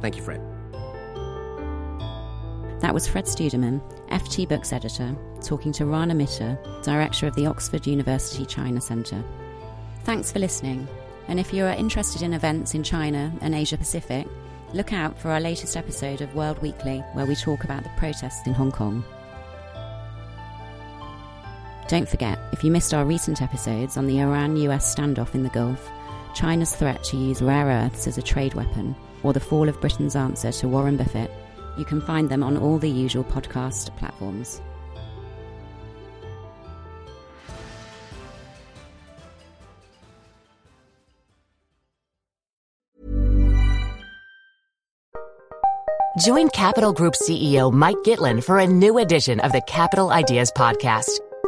Thank 0.00 0.16
you, 0.16 0.24
Fred. 0.24 0.55
That 2.80 2.92
was 2.92 3.08
Fred 3.08 3.24
Studemann, 3.24 3.80
FT 4.10 4.46
Books 4.46 4.72
editor, 4.72 5.16
talking 5.42 5.72
to 5.72 5.86
Rana 5.86 6.14
Mitter, 6.14 6.58
director 6.82 7.26
of 7.26 7.34
the 7.34 7.46
Oxford 7.46 7.86
University 7.86 8.44
China 8.44 8.80
Centre. 8.82 9.24
Thanks 10.04 10.30
for 10.30 10.40
listening, 10.40 10.86
and 11.26 11.40
if 11.40 11.54
you 11.54 11.64
are 11.64 11.70
interested 11.70 12.20
in 12.20 12.34
events 12.34 12.74
in 12.74 12.82
China 12.82 13.32
and 13.40 13.54
Asia 13.54 13.78
Pacific, 13.78 14.26
look 14.74 14.92
out 14.92 15.18
for 15.18 15.30
our 15.30 15.40
latest 15.40 15.74
episode 15.74 16.20
of 16.20 16.34
World 16.34 16.60
Weekly, 16.60 16.98
where 17.14 17.24
we 17.24 17.34
talk 17.34 17.64
about 17.64 17.82
the 17.82 17.90
protests 17.96 18.46
in 18.46 18.52
Hong 18.52 18.72
Kong. 18.72 19.02
Don't 21.88 22.08
forget, 22.08 22.38
if 22.52 22.62
you 22.62 22.70
missed 22.70 22.92
our 22.92 23.06
recent 23.06 23.40
episodes 23.40 23.96
on 23.96 24.06
the 24.06 24.20
Iran 24.20 24.56
US 24.58 24.94
standoff 24.94 25.34
in 25.34 25.44
the 25.44 25.48
Gulf, 25.48 25.90
China's 26.34 26.76
threat 26.76 27.02
to 27.04 27.16
use 27.16 27.40
rare 27.40 27.66
earths 27.68 28.06
as 28.06 28.18
a 28.18 28.22
trade 28.22 28.52
weapon, 28.52 28.94
or 29.22 29.32
the 29.32 29.40
fall 29.40 29.66
of 29.66 29.80
Britain's 29.80 30.14
answer 30.14 30.52
to 30.52 30.68
Warren 30.68 30.98
Buffett, 30.98 31.30
you 31.76 31.84
can 31.84 32.00
find 32.00 32.28
them 32.28 32.42
on 32.42 32.56
all 32.56 32.78
the 32.78 32.90
usual 32.90 33.24
podcast 33.24 33.96
platforms. 33.96 34.60
Join 46.18 46.48
Capital 46.48 46.94
Group 46.94 47.12
CEO 47.12 47.70
Mike 47.70 47.98
Gitlin 47.98 48.42
for 48.42 48.58
a 48.58 48.66
new 48.66 48.98
edition 48.98 49.38
of 49.40 49.52
the 49.52 49.60
Capital 49.60 50.10
Ideas 50.10 50.50
Podcast. 50.50 51.25